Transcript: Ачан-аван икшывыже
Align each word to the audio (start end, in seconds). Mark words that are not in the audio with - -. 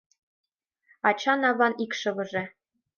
Ачан-аван 1.09 1.73
икшывыже 1.83 2.43